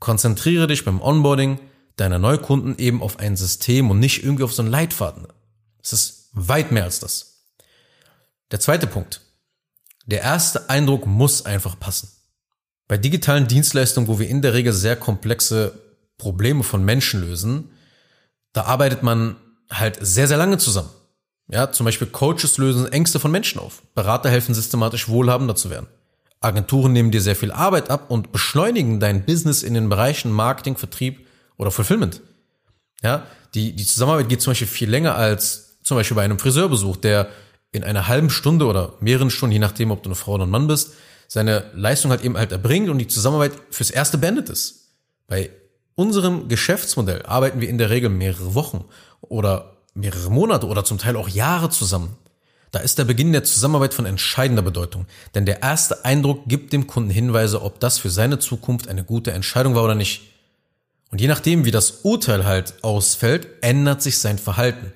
konzentriere 0.00 0.66
dich 0.66 0.84
beim 0.84 1.00
Onboarding 1.00 1.60
deiner 1.96 2.18
Neukunden 2.18 2.76
eben 2.78 3.00
auf 3.00 3.20
ein 3.20 3.36
System 3.36 3.90
und 3.90 4.00
nicht 4.00 4.24
irgendwie 4.24 4.42
auf 4.42 4.52
so 4.52 4.62
einen 4.62 4.72
Leitfaden. 4.72 5.28
Es 5.82 5.92
ist 5.92 6.30
weit 6.32 6.72
mehr 6.72 6.84
als 6.84 6.98
das. 6.98 7.44
Der 8.50 8.58
zweite 8.58 8.88
Punkt. 8.88 9.20
Der 10.06 10.22
erste 10.22 10.68
Eindruck 10.68 11.06
muss 11.06 11.46
einfach 11.46 11.78
passen. 11.78 12.08
Bei 12.92 12.98
digitalen 12.98 13.48
Dienstleistungen, 13.48 14.06
wo 14.06 14.18
wir 14.18 14.28
in 14.28 14.42
der 14.42 14.52
Regel 14.52 14.70
sehr 14.74 14.96
komplexe 14.96 15.72
Probleme 16.18 16.62
von 16.62 16.84
Menschen 16.84 17.22
lösen, 17.22 17.70
da 18.52 18.64
arbeitet 18.64 19.02
man 19.02 19.36
halt 19.70 19.96
sehr, 20.02 20.28
sehr 20.28 20.36
lange 20.36 20.58
zusammen. 20.58 20.90
Ja, 21.48 21.72
zum 21.72 21.86
Beispiel 21.86 22.08
Coaches 22.08 22.58
lösen 22.58 22.92
Ängste 22.92 23.18
von 23.18 23.30
Menschen 23.30 23.60
auf. 23.60 23.80
Berater 23.94 24.28
helfen 24.28 24.54
systematisch 24.54 25.08
wohlhabender 25.08 25.56
zu 25.56 25.70
werden. 25.70 25.86
Agenturen 26.40 26.92
nehmen 26.92 27.10
dir 27.10 27.22
sehr 27.22 27.34
viel 27.34 27.50
Arbeit 27.50 27.88
ab 27.88 28.10
und 28.10 28.30
beschleunigen 28.30 29.00
dein 29.00 29.24
Business 29.24 29.62
in 29.62 29.72
den 29.72 29.88
Bereichen 29.88 30.30
Marketing, 30.30 30.76
Vertrieb 30.76 31.26
oder 31.56 31.70
Fulfillment. 31.70 32.20
Ja, 33.02 33.26
die, 33.54 33.72
die 33.72 33.86
Zusammenarbeit 33.86 34.28
geht 34.28 34.42
zum 34.42 34.50
Beispiel 34.50 34.68
viel 34.68 34.90
länger 34.90 35.14
als 35.14 35.78
zum 35.82 35.96
Beispiel 35.96 36.16
bei 36.16 36.24
einem 36.24 36.38
Friseurbesuch, 36.38 36.98
der 36.98 37.30
in 37.70 37.84
einer 37.84 38.06
halben 38.08 38.28
Stunde 38.28 38.66
oder 38.66 38.92
mehreren 39.00 39.30
Stunden, 39.30 39.54
je 39.54 39.60
nachdem, 39.60 39.92
ob 39.92 40.02
du 40.02 40.10
eine 40.10 40.14
Frau 40.14 40.34
oder 40.34 40.44
ein 40.44 40.50
Mann 40.50 40.66
bist, 40.66 40.92
seine 41.28 41.64
Leistung 41.74 42.10
halt 42.10 42.22
eben 42.22 42.36
halt 42.36 42.52
erbringt 42.52 42.88
und 42.88 42.98
die 42.98 43.08
Zusammenarbeit 43.08 43.52
fürs 43.70 43.90
Erste 43.90 44.18
beendet 44.18 44.48
ist. 44.48 44.90
Bei 45.26 45.50
unserem 45.94 46.48
Geschäftsmodell 46.48 47.22
arbeiten 47.22 47.60
wir 47.60 47.68
in 47.68 47.78
der 47.78 47.90
Regel 47.90 48.10
mehrere 48.10 48.54
Wochen 48.54 48.84
oder 49.20 49.76
mehrere 49.94 50.30
Monate 50.30 50.66
oder 50.66 50.84
zum 50.84 50.98
Teil 50.98 51.16
auch 51.16 51.28
Jahre 51.28 51.70
zusammen. 51.70 52.16
Da 52.70 52.78
ist 52.78 52.98
der 52.98 53.04
Beginn 53.04 53.32
der 53.32 53.44
Zusammenarbeit 53.44 53.92
von 53.92 54.06
entscheidender 54.06 54.62
Bedeutung, 54.62 55.06
denn 55.34 55.44
der 55.44 55.62
erste 55.62 56.06
Eindruck 56.06 56.44
gibt 56.46 56.72
dem 56.72 56.86
Kunden 56.86 57.10
Hinweise, 57.10 57.62
ob 57.62 57.80
das 57.80 57.98
für 57.98 58.08
seine 58.08 58.38
Zukunft 58.38 58.88
eine 58.88 59.04
gute 59.04 59.32
Entscheidung 59.32 59.74
war 59.74 59.84
oder 59.84 59.94
nicht. 59.94 60.22
Und 61.10 61.20
je 61.20 61.28
nachdem, 61.28 61.66
wie 61.66 61.70
das 61.70 62.00
Urteil 62.04 62.46
halt 62.46 62.74
ausfällt, 62.82 63.46
ändert 63.60 64.00
sich 64.00 64.18
sein 64.18 64.38
Verhalten. 64.38 64.94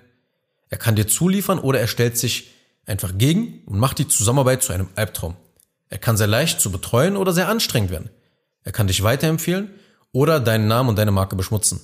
Er 0.71 0.79
kann 0.79 0.97
dir 0.97 1.07
zuliefern 1.07 1.59
oder 1.59 1.79
er 1.79 1.87
stellt 1.87 2.17
sich 2.17 2.51
einfach 2.87 3.13
gegen 3.19 3.63
und 3.67 3.79
macht 3.79 3.99
die 3.99 4.09
Zusammenarbeit 4.09 4.63
zu 4.63 4.73
einem 4.73 4.89
Albtraum. 4.97 5.37
Er 5.89 5.99
kann 5.99 6.17
sehr 6.17 6.27
leicht 6.27 6.61
zu 6.61 6.71
betreuen 6.71 7.17
oder 7.17 7.33
sehr 7.33 7.49
anstrengend 7.49 7.91
werden. 7.91 8.11
Er 8.65 8.73
kann 8.73 8.89
dich 8.89 9.03
weiterempfehlen 9.03 9.71
oder 10.13 10.41
deinen 10.41 10.67
Namen 10.67 10.89
und 10.89 10.99
deine 10.99 11.13
Marke 11.13 11.37
beschmutzen. 11.37 11.81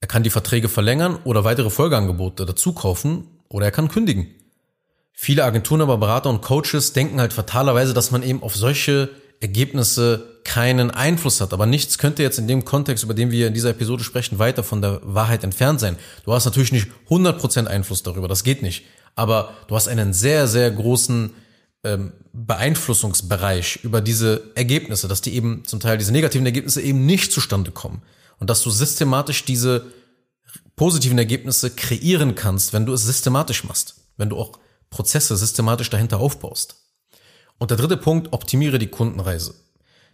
Er 0.00 0.08
kann 0.08 0.22
die 0.22 0.30
Verträge 0.30 0.68
verlängern 0.68 1.18
oder 1.24 1.44
weitere 1.44 1.70
Folgeangebote 1.70 2.46
dazu 2.46 2.72
kaufen 2.72 3.26
oder 3.48 3.66
er 3.66 3.72
kann 3.72 3.88
kündigen. 3.88 4.28
Viele 5.12 5.44
Agenturen, 5.44 5.80
aber 5.80 5.98
Berater 5.98 6.30
und 6.30 6.42
Coaches 6.42 6.92
denken 6.92 7.20
halt 7.20 7.32
fatalerweise, 7.32 7.94
dass 7.94 8.10
man 8.10 8.22
eben 8.22 8.42
auf 8.42 8.54
solche 8.54 9.08
Ergebnisse 9.40 10.40
keinen 10.44 10.90
Einfluss 10.90 11.40
hat. 11.40 11.52
Aber 11.52 11.66
nichts 11.66 11.98
könnte 11.98 12.22
jetzt 12.22 12.38
in 12.38 12.48
dem 12.48 12.64
Kontext, 12.64 13.04
über 13.04 13.14
den 13.14 13.30
wir 13.30 13.48
in 13.48 13.54
dieser 13.54 13.70
Episode 13.70 14.04
sprechen, 14.04 14.38
weiter 14.38 14.62
von 14.62 14.82
der 14.82 15.00
Wahrheit 15.02 15.44
entfernt 15.44 15.80
sein. 15.80 15.96
Du 16.24 16.32
hast 16.32 16.44
natürlich 16.44 16.72
nicht 16.72 16.88
100% 17.08 17.66
Einfluss 17.66 18.02
darüber, 18.02 18.28
das 18.28 18.44
geht 18.44 18.62
nicht. 18.62 18.84
Aber 19.14 19.54
du 19.66 19.74
hast 19.74 19.88
einen 19.88 20.12
sehr, 20.12 20.46
sehr 20.46 20.70
großen 20.70 21.34
ähm, 21.84 22.12
Beeinflussungsbereich 22.32 23.80
über 23.84 24.00
diese 24.00 24.50
Ergebnisse, 24.54 25.08
dass 25.08 25.20
die 25.20 25.34
eben 25.34 25.64
zum 25.64 25.80
Teil 25.80 25.98
diese 25.98 26.12
negativen 26.12 26.46
Ergebnisse 26.46 26.82
eben 26.82 27.06
nicht 27.06 27.32
zustande 27.32 27.70
kommen. 27.70 28.02
Und 28.38 28.50
dass 28.50 28.62
du 28.62 28.70
systematisch 28.70 29.44
diese 29.44 29.86
positiven 30.76 31.18
Ergebnisse 31.18 31.70
kreieren 31.70 32.34
kannst, 32.34 32.72
wenn 32.72 32.86
du 32.86 32.92
es 32.92 33.04
systematisch 33.04 33.64
machst. 33.64 33.96
Wenn 34.16 34.28
du 34.28 34.36
auch 34.36 34.58
Prozesse 34.90 35.36
systematisch 35.36 35.90
dahinter 35.90 36.20
aufbaust. 36.20 36.76
Und 37.58 37.70
der 37.70 37.78
dritte 37.78 37.96
Punkt, 37.96 38.32
optimiere 38.32 38.78
die 38.78 38.86
Kundenreise. 38.86 39.54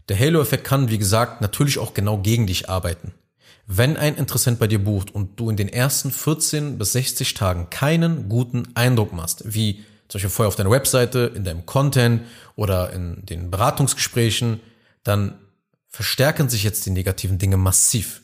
Der 0.08 0.18
Halo-Effekt 0.18 0.64
kann, 0.64 0.90
wie 0.90 0.98
gesagt, 0.98 1.40
natürlich 1.40 1.78
auch 1.78 1.94
genau 1.94 2.18
gegen 2.18 2.46
dich 2.46 2.68
arbeiten. 2.68 3.14
Wenn 3.66 3.96
ein 3.96 4.16
Interessent 4.16 4.58
bei 4.58 4.66
dir 4.66 4.82
bucht 4.82 5.14
und 5.14 5.40
du 5.40 5.48
in 5.48 5.56
den 5.56 5.68
ersten 5.68 6.10
14 6.10 6.76
bis 6.76 6.92
60 6.92 7.32
Tagen 7.34 7.70
keinen 7.70 8.28
guten 8.28 8.68
Eindruck 8.74 9.14
machst, 9.14 9.42
wie 9.46 9.84
zum 10.14 10.18
Beispiel 10.20 10.30
vorher 10.30 10.48
auf 10.48 10.54
deiner 10.54 10.70
Webseite, 10.70 11.32
in 11.34 11.42
deinem 11.42 11.66
Content 11.66 12.22
oder 12.54 12.92
in 12.92 13.26
den 13.26 13.50
Beratungsgesprächen, 13.50 14.60
dann 15.02 15.40
verstärken 15.88 16.48
sich 16.48 16.62
jetzt 16.62 16.86
die 16.86 16.90
negativen 16.90 17.38
Dinge 17.38 17.56
massiv. 17.56 18.22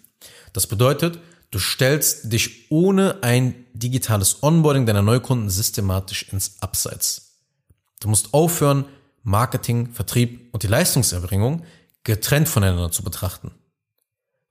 Das 0.53 0.69
bedeutet, 0.69 1.19
du 1.51 1.59
stellst 1.59 2.33
dich 2.33 2.71
ohne 2.71 3.25
ein 3.25 3.67
digitales 3.73 4.41
Onboarding 4.41 4.87
deiner 4.87 5.03
Neukunden 5.03 5.51
systematisch 5.51 6.33
ins 6.33 6.63
Abseits. 6.63 7.33
Du 7.99 8.07
musst 8.07 8.35
aufhören, 8.35 8.85
Marketing, 9.25 9.93
Vertrieb 9.93 10.49
und 10.53 10.63
die 10.63 10.69
Leistungserbringung 10.69 11.65
getrennt 12.05 12.49
voneinander 12.49 12.93
zu 12.93 13.03
betrachten. 13.03 13.51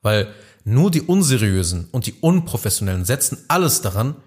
Weil 0.01 0.33
nur 0.65 0.91
die 0.91 1.03
Unseriösen 1.03 1.87
und 1.93 2.05
die 2.05 2.15
Unprofessionellen 2.19 3.05
setzen 3.05 3.37
alles 3.47 3.81
daran, 3.81 4.17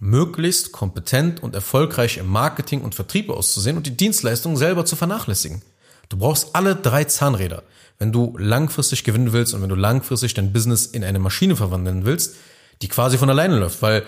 möglichst 0.00 0.72
kompetent 0.72 1.42
und 1.42 1.54
erfolgreich 1.54 2.16
im 2.16 2.26
Marketing 2.26 2.80
und 2.80 2.94
Vertrieb 2.94 3.30
auszusehen 3.30 3.76
und 3.76 3.86
die 3.86 3.96
Dienstleistung 3.96 4.56
selber 4.56 4.84
zu 4.84 4.96
vernachlässigen. 4.96 5.62
Du 6.08 6.16
brauchst 6.16 6.56
alle 6.56 6.74
drei 6.74 7.04
Zahnräder. 7.04 7.62
Wenn 7.98 8.12
du 8.12 8.34
langfristig 8.38 9.04
gewinnen 9.04 9.32
willst 9.32 9.52
und 9.52 9.62
wenn 9.62 9.68
du 9.68 9.74
langfristig 9.74 10.34
dein 10.34 10.52
Business 10.52 10.86
in 10.86 11.04
eine 11.04 11.18
Maschine 11.18 11.54
verwandeln 11.54 12.06
willst, 12.06 12.34
die 12.80 12.88
quasi 12.88 13.18
von 13.18 13.28
alleine 13.28 13.58
läuft, 13.58 13.82
weil 13.82 14.04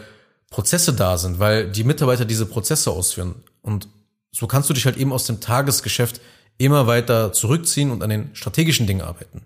Prozesse 0.50 0.94
da 0.94 1.18
sind, 1.18 1.38
weil 1.38 1.70
die 1.70 1.84
Mitarbeiter 1.84 2.24
diese 2.24 2.46
Prozesse 2.46 2.90
ausführen. 2.90 3.36
Und 3.60 3.88
so 4.30 4.46
kannst 4.46 4.70
du 4.70 4.74
dich 4.74 4.86
halt 4.86 4.96
eben 4.96 5.12
aus 5.12 5.24
dem 5.24 5.40
Tagesgeschäft 5.40 6.20
immer 6.58 6.86
weiter 6.86 7.32
zurückziehen 7.32 7.90
und 7.90 8.02
an 8.02 8.10
den 8.10 8.34
strategischen 8.34 8.86
Dingen 8.86 9.02
arbeiten. 9.02 9.42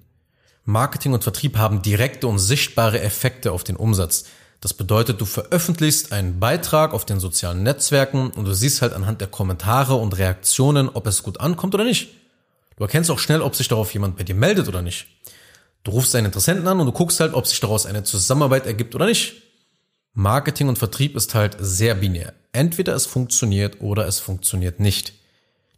Marketing 0.64 1.12
und 1.12 1.22
Vertrieb 1.22 1.56
haben 1.56 1.82
direkte 1.82 2.26
und 2.26 2.38
sichtbare 2.38 3.00
Effekte 3.00 3.52
auf 3.52 3.64
den 3.64 3.76
Umsatz. 3.76 4.24
Das 4.60 4.74
bedeutet, 4.74 5.20
du 5.20 5.26
veröffentlichst 5.26 6.12
einen 6.12 6.40
Beitrag 6.40 6.94
auf 6.94 7.04
den 7.04 7.20
sozialen 7.20 7.62
Netzwerken 7.62 8.30
und 8.30 8.46
du 8.46 8.54
siehst 8.54 8.82
halt 8.82 8.94
anhand 8.94 9.20
der 9.20 9.28
Kommentare 9.28 9.94
und 9.94 10.16
Reaktionen, 10.16 10.88
ob 10.88 11.06
es 11.06 11.22
gut 11.22 11.40
ankommt 11.40 11.74
oder 11.74 11.84
nicht. 11.84 12.08
Du 12.76 12.84
erkennst 12.84 13.10
auch 13.10 13.18
schnell, 13.18 13.42
ob 13.42 13.54
sich 13.54 13.68
darauf 13.68 13.92
jemand 13.92 14.16
bei 14.16 14.24
dir 14.24 14.34
meldet 14.34 14.68
oder 14.68 14.82
nicht. 14.82 15.06
Du 15.84 15.92
rufst 15.92 16.14
deinen 16.14 16.26
Interessenten 16.26 16.66
an 16.66 16.80
und 16.80 16.86
du 16.86 16.92
guckst 16.92 17.20
halt, 17.20 17.34
ob 17.34 17.46
sich 17.46 17.60
daraus 17.60 17.86
eine 17.86 18.02
Zusammenarbeit 18.02 18.66
ergibt 18.66 18.94
oder 18.94 19.06
nicht. 19.06 19.42
Marketing 20.14 20.68
und 20.68 20.78
Vertrieb 20.78 21.14
ist 21.14 21.34
halt 21.34 21.56
sehr 21.60 21.94
binär. 21.94 22.32
Entweder 22.52 22.94
es 22.94 23.06
funktioniert 23.06 23.80
oder 23.80 24.06
es 24.06 24.18
funktioniert 24.18 24.80
nicht. 24.80 25.12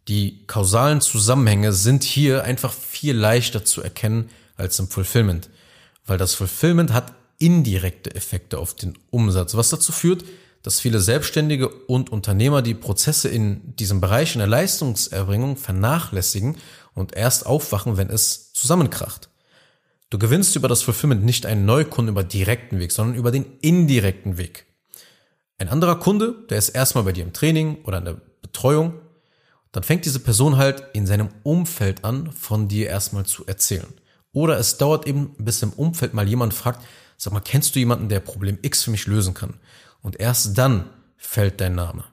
Die 0.07 0.47
kausalen 0.47 1.01
Zusammenhänge 1.01 1.73
sind 1.73 2.03
hier 2.03 2.43
einfach 2.43 2.73
viel 2.73 3.15
leichter 3.15 3.63
zu 3.63 3.83
erkennen 3.83 4.29
als 4.55 4.79
im 4.79 4.87
Fulfillment, 4.87 5.49
weil 6.07 6.17
das 6.17 6.33
Fulfillment 6.33 6.91
hat 6.93 7.13
indirekte 7.39 8.13
Effekte 8.13 8.59
auf 8.59 8.75
den 8.75 8.97
Umsatz, 9.09 9.55
was 9.55 9.69
dazu 9.69 9.91
führt, 9.91 10.23
dass 10.61 10.79
viele 10.79 10.99
Selbstständige 10.99 11.69
und 11.69 12.11
Unternehmer 12.11 12.61
die 12.61 12.73
Prozesse 12.73 13.29
in 13.29 13.75
diesem 13.77 14.01
Bereich 14.01 14.35
in 14.35 14.39
der 14.39 14.47
Leistungserbringung 14.47 15.55
vernachlässigen 15.55 16.57
und 16.93 17.15
erst 17.15 17.45
aufwachen, 17.45 17.97
wenn 17.97 18.09
es 18.09 18.51
zusammenkracht. 18.53 19.29
Du 20.09 20.19
gewinnst 20.19 20.55
über 20.55 20.67
das 20.67 20.81
Fulfillment 20.81 21.23
nicht 21.23 21.45
einen 21.45 21.65
Neukunden 21.65 22.13
über 22.13 22.23
direkten 22.23 22.79
Weg, 22.79 22.91
sondern 22.91 23.15
über 23.15 23.31
den 23.31 23.45
indirekten 23.61 24.37
Weg. 24.37 24.65
Ein 25.57 25.69
anderer 25.69 25.99
Kunde, 25.99 26.35
der 26.49 26.57
ist 26.57 26.69
erstmal 26.69 27.03
bei 27.03 27.11
dir 27.11 27.23
im 27.23 27.33
Training 27.33 27.83
oder 27.83 27.99
in 27.99 28.05
der 28.05 28.21
Betreuung, 28.41 28.93
dann 29.71 29.83
fängt 29.83 30.05
diese 30.05 30.19
Person 30.19 30.57
halt 30.57 30.83
in 30.93 31.05
seinem 31.05 31.29
Umfeld 31.43 32.03
an, 32.03 32.31
von 32.31 32.67
dir 32.67 32.87
erstmal 32.87 33.25
zu 33.25 33.45
erzählen. 33.45 33.93
Oder 34.31 34.57
es 34.57 34.77
dauert 34.77 35.07
eben, 35.07 35.35
bis 35.37 35.61
im 35.61 35.73
Umfeld 35.73 36.13
mal 36.13 36.27
jemand 36.27 36.53
fragt, 36.53 36.83
sag 37.19 37.33
mal, 37.33 37.41
kennst 37.41 37.75
du 37.75 37.79
jemanden, 37.79 38.09
der 38.09 38.19
Problem 38.19 38.57
X 38.61 38.83
für 38.83 38.91
mich 38.91 39.05
lösen 39.05 39.35
kann? 39.35 39.55
Und 40.01 40.19
erst 40.19 40.57
dann 40.57 40.89
fällt 41.17 41.61
dein 41.61 41.75
Name. 41.75 42.05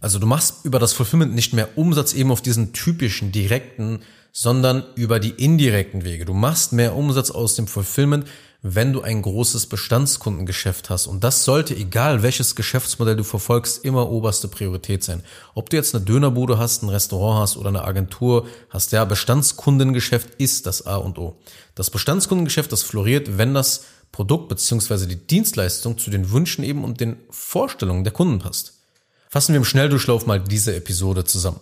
Also 0.00 0.18
du 0.18 0.26
machst 0.26 0.64
über 0.64 0.78
das 0.78 0.92
Fulfillment 0.92 1.34
nicht 1.34 1.52
mehr 1.52 1.76
Umsatz 1.76 2.12
eben 2.12 2.30
auf 2.30 2.42
diesen 2.42 2.72
typischen, 2.72 3.32
direkten 3.32 4.00
sondern 4.32 4.84
über 4.94 5.18
die 5.18 5.30
indirekten 5.30 6.04
Wege. 6.04 6.24
Du 6.24 6.34
machst 6.34 6.72
mehr 6.72 6.94
Umsatz 6.94 7.30
aus 7.30 7.54
dem 7.54 7.66
Fulfillment, 7.66 8.26
wenn 8.62 8.92
du 8.92 9.00
ein 9.00 9.22
großes 9.22 9.66
Bestandskundengeschäft 9.66 10.90
hast. 10.90 11.06
Und 11.06 11.24
das 11.24 11.44
sollte, 11.44 11.74
egal 11.74 12.22
welches 12.22 12.54
Geschäftsmodell 12.54 13.16
du 13.16 13.24
verfolgst, 13.24 13.84
immer 13.84 14.10
oberste 14.10 14.48
Priorität 14.48 15.02
sein. 15.02 15.22
Ob 15.54 15.70
du 15.70 15.76
jetzt 15.76 15.94
eine 15.94 16.04
Dönerbude 16.04 16.58
hast, 16.58 16.82
ein 16.82 16.90
Restaurant 16.90 17.40
hast 17.40 17.56
oder 17.56 17.70
eine 17.70 17.84
Agentur 17.84 18.46
hast, 18.68 18.92
ja, 18.92 19.06
Bestandskundengeschäft 19.06 20.34
ist 20.36 20.66
das 20.66 20.86
A 20.86 20.96
und 20.96 21.18
O. 21.18 21.38
Das 21.74 21.88
Bestandskundengeschäft, 21.88 22.70
das 22.70 22.82
floriert, 22.82 23.38
wenn 23.38 23.54
das 23.54 23.84
Produkt 24.12 24.48
beziehungsweise 24.48 25.06
die 25.06 25.16
Dienstleistung 25.16 25.98
zu 25.98 26.10
den 26.10 26.30
Wünschen 26.30 26.64
eben 26.64 26.84
und 26.84 27.00
den 27.00 27.16
Vorstellungen 27.30 28.04
der 28.04 28.12
Kunden 28.12 28.38
passt. 28.38 28.80
Fassen 29.28 29.52
wir 29.52 29.58
im 29.58 29.64
Schnelldurchlauf 29.64 30.26
mal 30.26 30.40
diese 30.40 30.74
Episode 30.74 31.24
zusammen. 31.24 31.60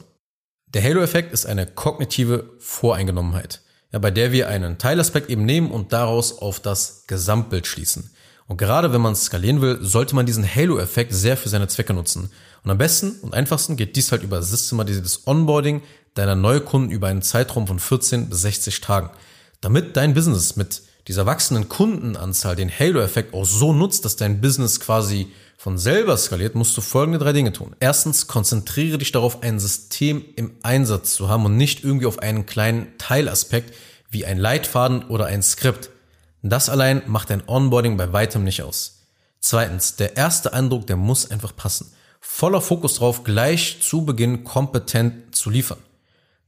Der 0.68 0.82
Halo-Effekt 0.82 1.32
ist 1.32 1.46
eine 1.46 1.66
kognitive 1.66 2.50
Voreingenommenheit, 2.58 3.62
ja, 3.92 3.98
bei 3.98 4.10
der 4.10 4.32
wir 4.32 4.48
einen 4.48 4.78
Teilaspekt 4.78 5.30
eben 5.30 5.44
nehmen 5.44 5.70
und 5.70 5.92
daraus 5.92 6.38
auf 6.38 6.60
das 6.60 7.04
Gesamtbild 7.06 7.66
schließen. 7.66 8.10
Und 8.46 8.56
gerade 8.56 8.92
wenn 8.92 9.02
man 9.02 9.14
skalieren 9.14 9.60
will, 9.60 9.78
sollte 9.82 10.14
man 10.14 10.24
diesen 10.24 10.46
Halo-Effekt 10.46 11.12
sehr 11.12 11.36
für 11.36 11.50
seine 11.50 11.68
Zwecke 11.68 11.92
nutzen. 11.92 12.30
Und 12.64 12.70
am 12.70 12.78
besten 12.78 13.18
und 13.20 13.34
einfachsten 13.34 13.76
geht 13.76 13.96
dies 13.96 14.10
halt 14.10 14.22
über 14.22 14.42
systematisiertes 14.42 15.26
Onboarding 15.26 15.82
deiner 16.14 16.34
Neukunden 16.34 16.90
über 16.90 17.08
einen 17.08 17.22
Zeitraum 17.22 17.66
von 17.66 17.78
14 17.78 18.30
bis 18.30 18.40
60 18.42 18.80
Tagen. 18.80 19.10
Damit 19.60 19.96
dein 19.96 20.14
Business 20.14 20.56
mit 20.56 20.82
dieser 21.08 21.26
wachsenden 21.26 21.68
Kundenanzahl 21.68 22.54
den 22.54 22.70
Halo-Effekt 22.70 23.34
auch 23.34 23.46
so 23.46 23.72
nutzt, 23.72 24.04
dass 24.04 24.16
dein 24.16 24.40
Business 24.42 24.78
quasi 24.78 25.32
von 25.56 25.78
selber 25.78 26.16
skaliert, 26.16 26.54
musst 26.54 26.76
du 26.76 26.82
folgende 26.82 27.18
drei 27.18 27.32
Dinge 27.32 27.52
tun. 27.52 27.74
Erstens, 27.80 28.26
konzentriere 28.26 28.98
dich 28.98 29.10
darauf, 29.10 29.42
ein 29.42 29.58
System 29.58 30.24
im 30.36 30.52
Einsatz 30.62 31.14
zu 31.14 31.28
haben 31.28 31.46
und 31.46 31.56
nicht 31.56 31.82
irgendwie 31.82 32.06
auf 32.06 32.20
einen 32.20 32.46
kleinen 32.46 32.96
Teilaspekt 32.98 33.74
wie 34.10 34.26
ein 34.26 34.38
Leitfaden 34.38 35.02
oder 35.04 35.26
ein 35.26 35.42
Skript. 35.42 35.90
Das 36.42 36.68
allein 36.68 37.02
macht 37.06 37.30
dein 37.30 37.42
Onboarding 37.48 37.96
bei 37.96 38.12
weitem 38.12 38.44
nicht 38.44 38.62
aus. 38.62 39.06
Zweitens, 39.40 39.96
der 39.96 40.16
erste 40.16 40.52
Eindruck, 40.52 40.86
der 40.86 40.96
muss 40.96 41.30
einfach 41.30 41.56
passen. 41.56 41.90
Voller 42.20 42.60
Fokus 42.60 42.94
drauf, 42.94 43.24
gleich 43.24 43.78
zu 43.80 44.04
Beginn 44.04 44.44
kompetent 44.44 45.34
zu 45.34 45.50
liefern. 45.50 45.78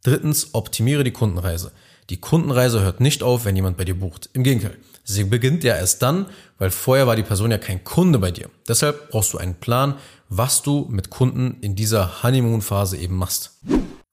Drittens, 0.02 0.54
optimiere 0.54 1.02
die 1.02 1.12
Kundenreise. 1.12 1.72
Die 2.10 2.16
Kundenreise 2.16 2.80
hört 2.80 3.00
nicht 3.00 3.22
auf, 3.22 3.44
wenn 3.44 3.54
jemand 3.54 3.76
bei 3.76 3.84
dir 3.84 3.94
bucht. 3.94 4.28
Im 4.32 4.42
Gegenteil. 4.42 4.76
Sie 5.04 5.22
beginnt 5.22 5.62
ja 5.62 5.76
erst 5.76 6.02
dann, 6.02 6.26
weil 6.58 6.70
vorher 6.70 7.06
war 7.06 7.14
die 7.14 7.22
Person 7.22 7.52
ja 7.52 7.58
kein 7.58 7.84
Kunde 7.84 8.18
bei 8.18 8.32
dir. 8.32 8.50
Deshalb 8.68 9.10
brauchst 9.10 9.32
du 9.32 9.38
einen 9.38 9.54
Plan, 9.54 9.94
was 10.28 10.62
du 10.62 10.88
mit 10.90 11.10
Kunden 11.10 11.58
in 11.60 11.76
dieser 11.76 12.24
Honeymoon-Phase 12.24 12.96
eben 12.96 13.16
machst. 13.16 13.60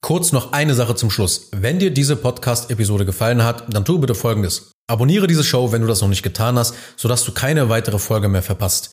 Kurz 0.00 0.30
noch 0.30 0.52
eine 0.52 0.74
Sache 0.74 0.94
zum 0.94 1.10
Schluss. 1.10 1.48
Wenn 1.50 1.80
dir 1.80 1.90
diese 1.90 2.14
Podcast-Episode 2.14 3.04
gefallen 3.04 3.42
hat, 3.42 3.64
dann 3.74 3.84
tu 3.84 3.98
bitte 3.98 4.14
Folgendes. 4.14 4.70
Abonniere 4.86 5.26
diese 5.26 5.42
Show, 5.42 5.72
wenn 5.72 5.82
du 5.82 5.88
das 5.88 6.00
noch 6.00 6.08
nicht 6.08 6.22
getan 6.22 6.56
hast, 6.56 6.74
sodass 6.96 7.24
du 7.24 7.32
keine 7.32 7.68
weitere 7.68 7.98
Folge 7.98 8.28
mehr 8.28 8.42
verpasst. 8.42 8.92